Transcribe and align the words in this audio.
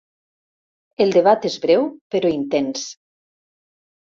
El 1.05 1.13
debat 1.17 1.45
és 1.51 1.59
breu, 1.67 1.85
però 2.15 2.33
intens. 2.39 2.89